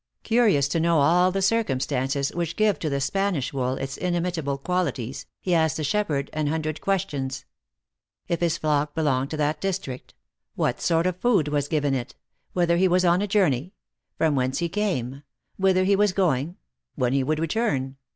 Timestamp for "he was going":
15.83-16.57